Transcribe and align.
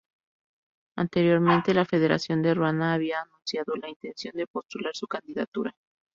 Anteriormente, 0.95 1.75
la 1.75 1.85
federación 1.85 2.41
de 2.41 2.55
Ruanda 2.55 2.91
había 2.93 3.21
anunciado 3.21 3.75
la 3.75 3.87
intención 3.87 4.33
de 4.35 4.47
postular 4.47 4.95
su 4.95 5.05
candidatura. 5.05 5.75